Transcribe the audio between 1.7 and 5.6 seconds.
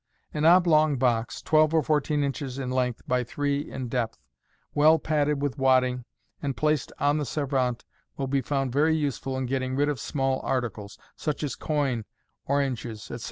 or fourteen inches in length by three in depth, well padded with